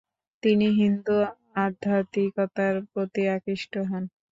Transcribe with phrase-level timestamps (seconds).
[0.43, 1.15] তিনি হিন্দু
[1.65, 4.03] আধ্যাত্মিকতার প্রতি আকৃষ্ট হন।